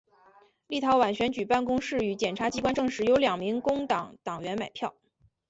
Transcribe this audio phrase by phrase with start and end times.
[0.65, 4.95] 立陶宛选举办公室与检察机关证实有两名工党党员买票。